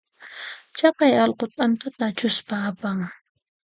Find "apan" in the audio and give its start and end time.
2.69-2.99